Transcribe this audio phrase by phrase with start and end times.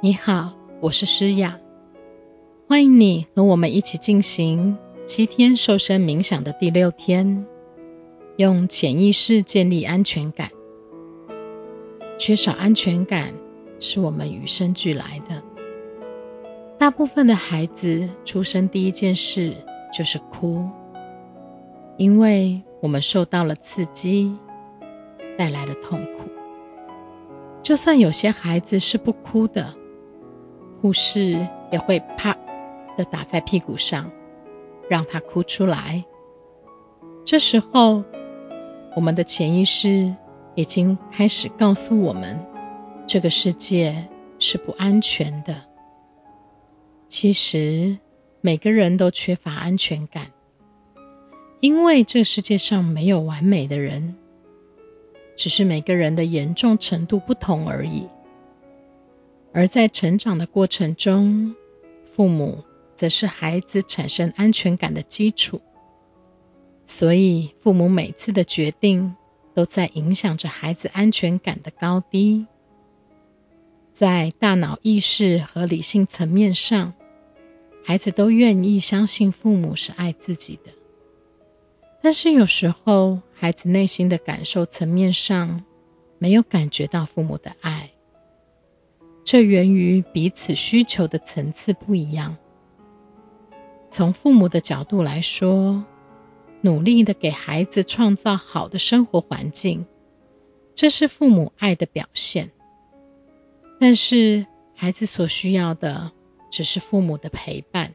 [0.00, 1.58] 你好，我是诗雅，
[2.68, 7.44] 欢迎你和我们一起进行七天瘦身冥想的第六天，
[8.36, 10.48] 用潜意识建立安全感。
[12.16, 13.34] 缺少安全感
[13.80, 15.42] 是我们与生俱来的，
[16.78, 19.52] 大部分的孩子出生第一件事
[19.92, 20.64] 就是哭，
[21.96, 24.32] 因为我们受到了刺激，
[25.36, 26.28] 带来了痛苦。
[27.64, 29.74] 就算有些孩子是不哭的。
[30.80, 32.36] 护士也会啪
[32.96, 34.10] 的打在屁股上，
[34.88, 36.04] 让他哭出来。
[37.24, 38.02] 这时候，
[38.96, 40.14] 我们的潜意识
[40.54, 42.38] 已经开始告诉我们，
[43.06, 45.54] 这个世界是不安全的。
[47.08, 47.98] 其实，
[48.40, 50.26] 每个人都缺乏安全感，
[51.60, 54.14] 因为这世界上没有完美的人，
[55.36, 58.06] 只是每个人的严重程度不同而已。
[59.58, 61.52] 而在成长的过程中，
[62.12, 62.62] 父母
[62.94, 65.60] 则是孩子产生安全感的基础。
[66.86, 69.16] 所以，父母每次的决定
[69.54, 72.46] 都在影响着孩子安全感的高低。
[73.92, 76.94] 在大脑意识和理性层面上，
[77.82, 80.70] 孩子都愿意相信父母是爱自己的。
[82.00, 85.64] 但是，有时候孩子内心的感受层面上，
[86.18, 87.90] 没有感觉到父母的爱。
[89.30, 92.34] 这源于彼此需求的层次不一样。
[93.90, 95.84] 从父母的角度来说，
[96.62, 99.84] 努力的给孩子创造好的生活环境，
[100.74, 102.50] 这是父母爱的表现。
[103.78, 106.10] 但是，孩子所需要的
[106.50, 107.94] 只是父母的陪伴。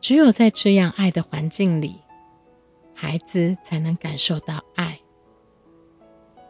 [0.00, 1.94] 只有在这样爱的环境里，
[2.94, 4.98] 孩子才能感受到爱。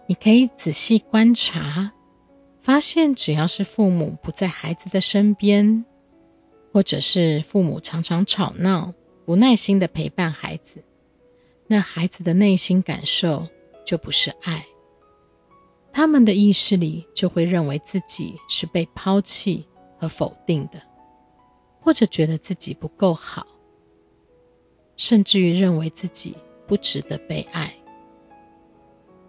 [0.06, 1.92] 你可以仔细观察。
[2.65, 5.84] 发现，只要是父母不在孩子的身边，
[6.73, 8.95] 或者是父母常常吵闹、
[9.27, 10.83] 不耐心的陪伴孩子，
[11.67, 13.47] 那孩子的内心感受
[13.85, 14.64] 就不是爱。
[15.92, 20.81] 他们的意识里就会认为自己是被抛弃和否定的，
[21.83, 23.46] 或者觉得自己不够好，
[24.96, 26.35] 甚至于认为自己
[26.67, 27.70] 不值得被爱。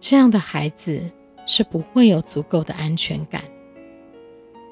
[0.00, 1.02] 这样的孩子。
[1.46, 3.42] 是不会有足够的安全感。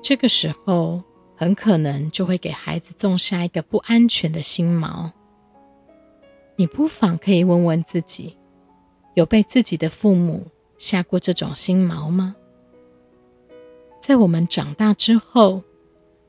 [0.03, 1.03] 这个时候，
[1.35, 5.11] 很可能就会给孩子种下一个不安全的心锚。
[6.57, 8.37] 你不妨可以问问自己：
[9.15, 10.47] 有被自己的父母
[10.77, 12.37] 下过这种心锚吗？
[14.01, 15.63] 在我们长大之后，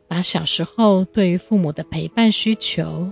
[0.07, 3.11] 把小时候对于父母的陪伴需求，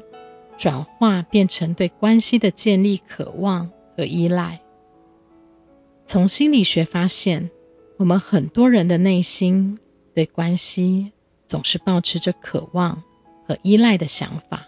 [0.58, 4.63] 转化变成对关系的建立渴望和依赖。
[6.06, 7.50] 从心理学发现，
[7.98, 9.80] 我们很多人的内心
[10.14, 11.12] 对关系
[11.48, 13.02] 总是保持着渴望
[13.48, 14.68] 和依赖的想法，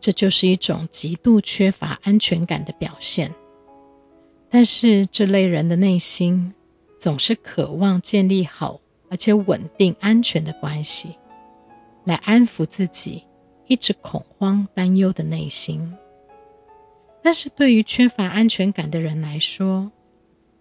[0.00, 3.30] 这就是一种极度缺乏安全感的表现。
[4.48, 6.54] 但是这类人的内心
[6.98, 8.80] 总是渴望建立好
[9.10, 11.18] 而且稳定、安全的关系，
[12.04, 13.22] 来安抚自己
[13.66, 15.92] 一直恐慌、担忧的内心。
[17.22, 19.90] 但是对于缺乏安全感的人来说，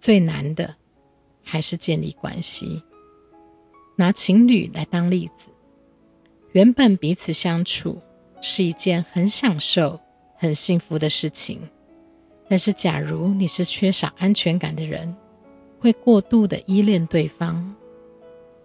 [0.05, 0.75] 最难的
[1.41, 2.83] 还是建立关系。
[3.95, 5.47] 拿情侣来当例子，
[6.51, 7.99] 原本彼此相处
[8.39, 9.99] 是一件很享受、
[10.37, 11.59] 很幸福的事情。
[12.47, 15.11] 但是，假如你是缺少安全感的人，
[15.79, 17.73] 会过度的依恋对方，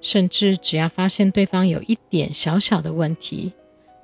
[0.03, 3.51] 甚至只要发现对方有一点小小的问题，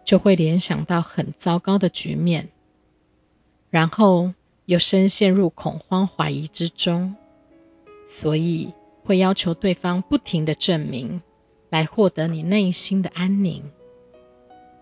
[0.06, 2.48] 就会联想到很糟糕的局面，
[3.68, 4.32] 然后
[4.64, 7.14] 又深陷入恐慌、怀疑之中。
[8.06, 8.72] 所以
[9.04, 11.20] 会要求对方不停的证明，
[11.68, 13.62] 来获得你内心的安宁。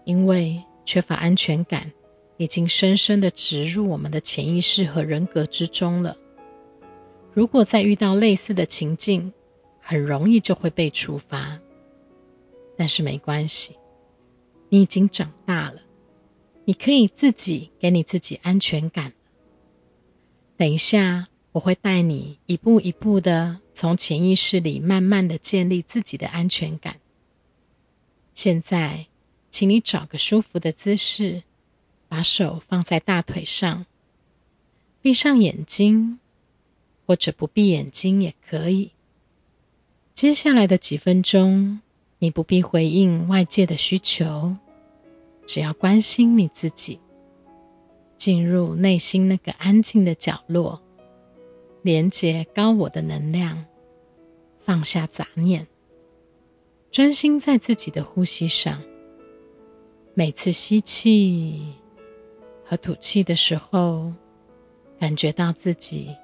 [0.04, 1.90] 因为缺乏安全感，
[2.36, 6.14] 已经深深的植入我们的潜意识和人格之中了。
[7.32, 9.32] 如果再遇到类似的情境，
[9.81, 11.58] 很容易就会被触发。
[12.76, 13.75] 但是没关系，
[14.69, 15.81] 你已经长大了，
[16.64, 19.14] 你可以自己给你自己安全感。
[20.56, 21.28] 等一下。
[21.54, 26.96] 我会带你一步一步的从潜意识里慢慢的建立自己的安全感。
[28.34, 29.06] 现在，
[29.50, 31.44] 请你找个舒服的姿势，
[32.08, 33.86] 把手放在大腿上，
[35.00, 36.18] 闭上眼睛，
[37.06, 38.90] 或者不闭眼睛也可以。
[40.12, 41.80] 接下来的几分钟，
[42.18, 44.56] 你不必回应外界的需求，
[45.46, 46.98] 只要关心你自己，
[48.16, 50.82] 进入内心那个安静的角落。
[51.84, 53.62] 连接高我的能量，
[54.64, 55.66] 放下杂念。
[56.90, 58.82] 专心在自己的呼吸上。
[60.14, 61.75] 每次吸气
[62.64, 64.10] 和吐气的时候，
[64.98, 66.16] 感觉到自己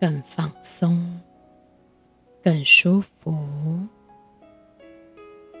[0.00, 1.20] 更放松、
[2.42, 3.36] 更舒服。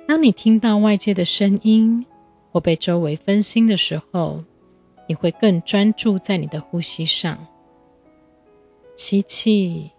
[0.08, 2.06] 当你听到外界的声音
[2.50, 4.42] 或被周围分心的时候，
[5.06, 7.46] 你会更专注在你的呼吸上。
[8.96, 9.90] 吸气，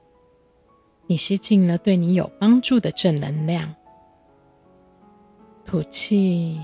[1.07, 3.75] 你吸进了对你有帮助的正能量；
[5.65, 6.59] 吐气，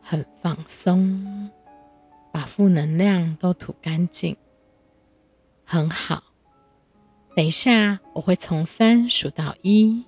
[0.00, 1.50] 很放松，
[2.32, 4.36] 把负能量都吐干净。
[5.64, 6.22] 很好。
[7.36, 10.04] 等一下，我会从三数到一。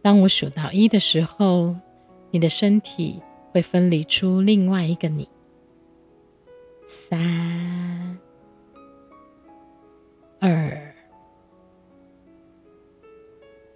[0.00, 1.76] 当我数到一的时候，
[2.30, 3.20] 你的身体
[3.52, 5.28] 会分离出另外一个你。
[6.86, 8.18] 三、
[10.42, 10.94] 二、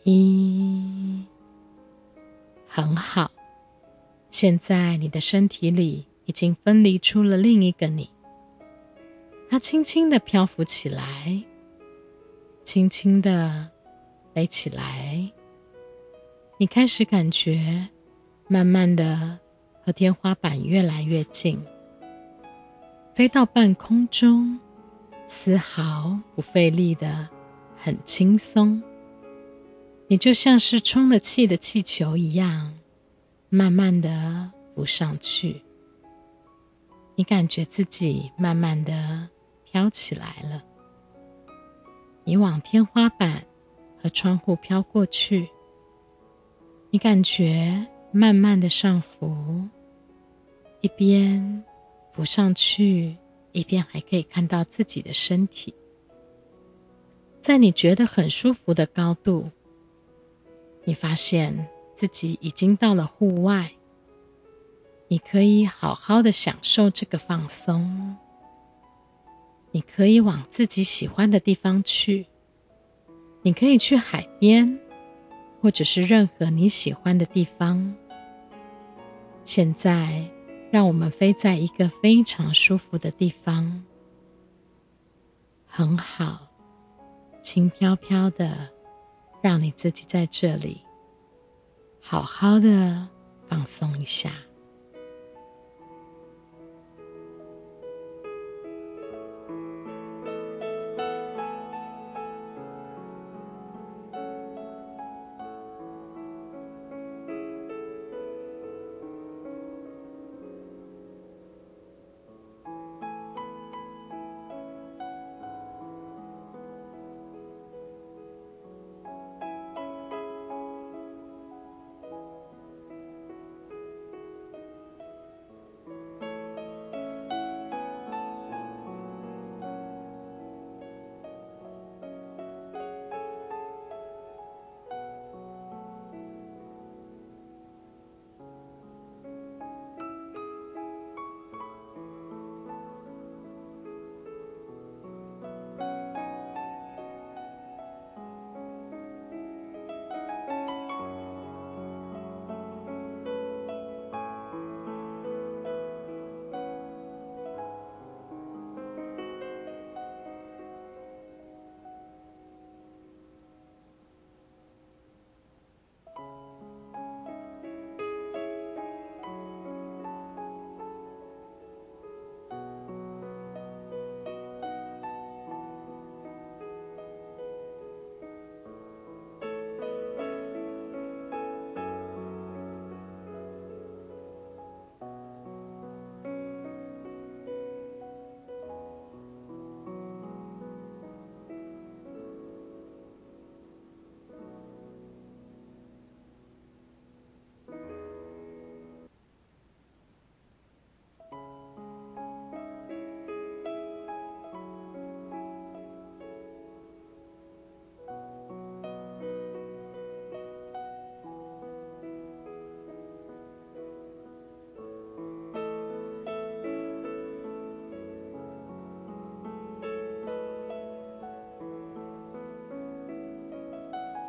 [0.05, 1.23] 一，
[2.67, 3.31] 很好。
[4.31, 8.09] 现在你的身体里已经分离出了另一个你，
[9.51, 11.45] 它轻轻的漂浮起来，
[12.63, 13.71] 轻轻的
[14.33, 15.31] 飞起来。
[16.57, 17.91] 你开始感觉，
[18.49, 19.39] 慢慢的
[19.85, 21.63] 和天花板越来越近，
[23.15, 24.59] 飞到半空中，
[25.27, 27.29] 丝毫不费力的，
[27.77, 28.83] 很轻松。
[30.07, 32.75] 你就像是充了气的气球一样，
[33.49, 35.61] 慢慢的浮上去。
[37.17, 39.29] 你感觉自己慢慢的
[39.65, 40.63] 飘起来了。
[42.25, 43.45] 你往天花板
[44.03, 45.49] 和窗户飘过去。
[46.91, 49.69] 你感觉慢慢的上浮，
[50.81, 51.65] 一边
[52.13, 53.17] 浮上去，
[53.55, 55.75] 一边还可以看到自己的身体。
[57.41, 59.51] 在你觉得很舒服的高度，
[60.85, 61.67] 你发现
[61.97, 63.73] 自己已经到了户外。
[65.09, 68.17] 你可以好好的享受这个放松。
[69.71, 72.27] 你可以往自己喜欢的地方去。
[73.41, 74.79] 你可以去海边。
[75.61, 77.95] 或者是任何你喜欢的地方。
[79.47, 80.23] 现在，
[80.75, 83.85] 让我们飞在一个非常舒服的地方，
[85.69, 86.49] 很好，
[87.45, 88.71] 轻飘飘的，
[89.41, 90.81] 让你自己在这里
[92.01, 93.09] 好好的
[93.47, 94.33] 放松一下。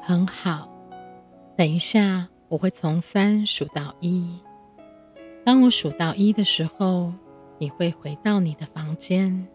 [0.08, 0.70] 很好，
[1.58, 4.40] 等一下我会从三数到一。
[5.44, 7.12] 当我数到一的时候，
[7.58, 9.48] 你会回到你的房间，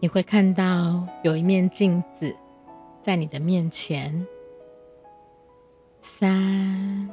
[0.00, 2.34] 你会看到有一面镜子
[3.02, 4.26] 在你的面前。
[6.00, 7.10] 三。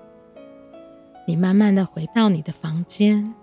[1.27, 3.35] 你慢慢的回到你的房间。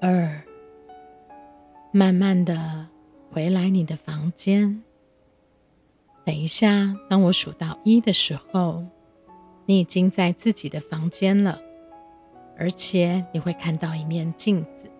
[0.00, 0.40] 二，
[1.90, 2.86] 慢慢的
[3.28, 4.84] 回来你的房间。
[6.26, 8.84] 等一下，当我数到一的时候，
[9.64, 11.62] 你已经在自己的房间了，
[12.58, 14.90] 而且你会看到一面镜子。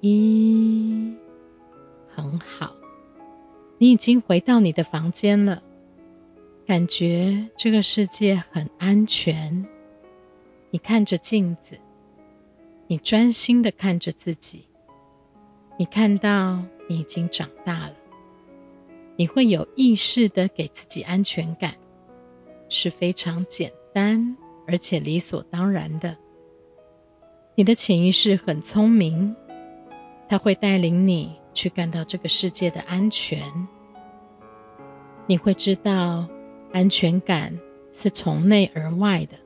[0.00, 1.14] 一，
[2.14, 2.74] 很好，
[3.76, 5.62] 你已经回到你的房间了，
[6.66, 9.66] 感觉这个世界很安全。
[10.70, 11.78] 你看着镜子，
[12.86, 14.66] 你专心的看着自己，
[15.78, 17.92] 你看到你已经长大了。
[19.16, 21.74] 你会有意识的给自己安全感，
[22.68, 26.16] 是非常简单而且理所当然的。
[27.54, 29.34] 你的潜意识很聪明，
[30.28, 33.40] 它会带领你去感到这个世界的安全。
[35.26, 36.28] 你会知道，
[36.72, 37.58] 安全感
[37.94, 39.38] 是从内而外的，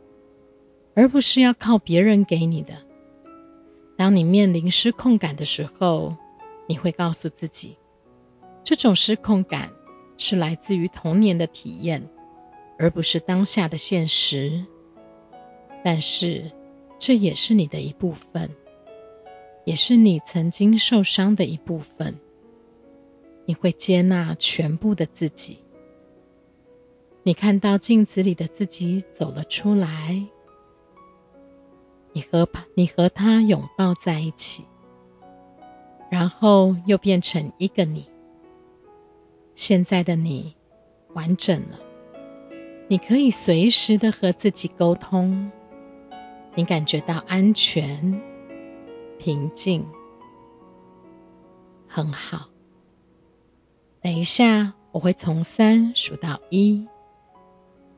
[0.94, 2.74] 而不是要靠别人给你的。
[3.96, 6.16] 当你面临失控感的时候，
[6.66, 7.76] 你会告诉自己。
[8.62, 9.70] 这种失控感
[10.16, 12.06] 是来自于童年的体验，
[12.78, 14.64] 而不是当下的现实。
[15.82, 16.50] 但是，
[16.98, 18.50] 这也是你的一部分，
[19.64, 22.14] 也是你曾经受伤的一部分。
[23.46, 25.58] 你会接纳全部的自己。
[27.22, 30.22] 你看到镜子里的自己走了出来，
[32.12, 34.64] 你和你和他拥抱在一起，
[36.10, 38.09] 然后又变成一个你。
[39.54, 40.56] 现在的你
[41.14, 41.78] 完整了，
[42.88, 45.50] 你可以随时的和自己沟通，
[46.54, 48.20] 你感觉到安全、
[49.18, 49.84] 平静，
[51.86, 52.48] 很好。
[54.00, 56.86] 等一下，我会从三数到一。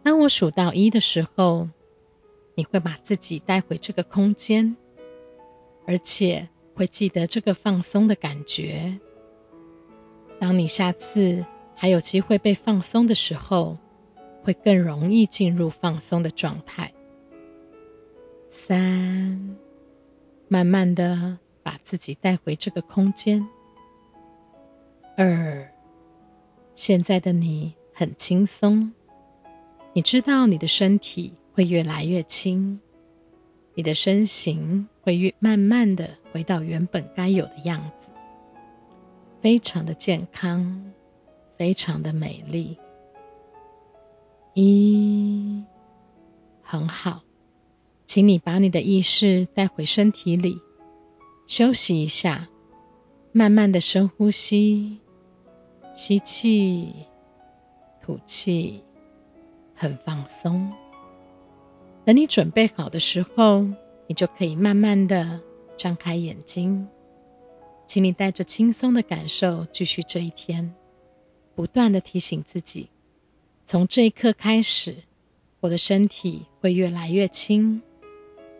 [0.02, 1.68] 当我数到一的时候，
[2.56, 4.76] 你会把自己带回这个空间，
[5.87, 8.99] 而且会记得这个放松的感觉。
[10.43, 13.79] 当你下次还有机会被放松的时候，
[14.43, 16.93] 会更容易进入放松的状态。
[18.51, 19.57] 三，
[20.49, 23.47] 慢慢的把自己带回这个空间。
[25.17, 25.73] 二，
[26.75, 28.93] 现在的你很轻松，
[29.93, 32.81] 你知道你的身体会越来越轻，
[33.75, 38.09] 你的身形会越慢慢的回到原本该有的样子。
[39.43, 40.93] 非常的健康，
[41.59, 42.79] 非常的美丽。
[44.55, 45.65] 一，
[46.63, 47.23] 很好，
[48.07, 50.57] 请你把你的意识带回身体里，
[51.49, 52.49] 休息一下，
[53.33, 55.01] 慢慢的深呼吸，
[55.93, 56.95] 吸气，
[58.01, 58.81] 吐气，
[59.75, 60.73] 很放松。
[62.05, 63.67] 等你准备好的时候，
[64.07, 65.41] 你就可以慢慢的
[65.77, 66.87] 张开眼睛。
[67.87, 70.75] 请你带着轻松的感受继续这一天，
[71.55, 72.89] 不断的提醒自己：
[73.67, 74.97] 从这一刻开始，
[75.61, 77.83] 我的身体会越来越轻，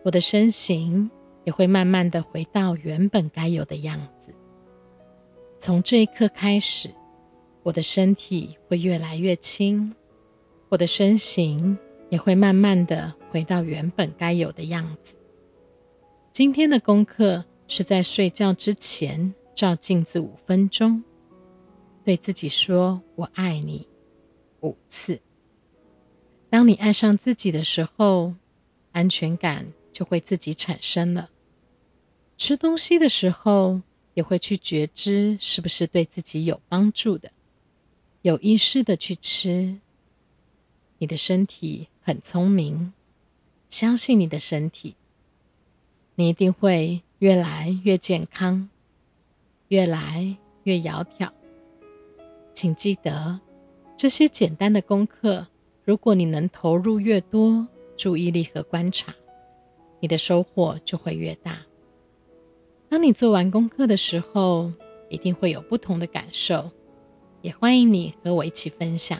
[0.03, 1.09] 我的身形
[1.45, 4.31] 也会慢慢的回到原本该有的样子。
[5.59, 6.93] 从这一刻开始，
[7.63, 9.95] 我的身体会越来越轻，
[10.69, 11.75] 我的身形
[12.09, 15.15] 也会慢慢的回到原本该有的样子。
[16.31, 17.43] 今天的功课。
[17.75, 21.03] 是在睡觉之前照镜子五分钟，
[22.05, 23.87] 对自己说“我爱你”
[24.61, 25.19] 五次。
[26.51, 28.35] 当你爱上自己的时候，
[28.91, 31.31] 安全感就会自己产生了。
[32.37, 33.81] 吃东西的时候，
[34.13, 37.31] 也会去觉知是不是对自己有帮助的，
[38.21, 39.79] 有意识的去吃。
[40.99, 42.93] 你的身体很聪明，
[43.71, 44.95] 相信你的身体，
[46.13, 47.01] 你一定会。
[47.23, 48.69] 越来越健康，
[49.69, 51.29] 越来越窈窕。
[52.53, 53.39] 请记得，
[53.95, 55.47] 这些简单的功课，
[55.85, 57.65] 如果你能投入越多
[57.95, 59.15] 注意力和观察，
[60.01, 61.59] 你的收获就会越大。
[62.89, 64.69] 当你做完功课的时候，
[65.07, 66.69] 一定会有不同的感受，
[67.41, 69.17] 也欢迎你和我一起分享。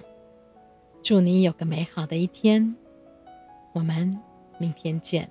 [1.01, 2.75] 祝你有个美好的一天，
[3.71, 4.19] 我们
[4.57, 5.29] 明天见。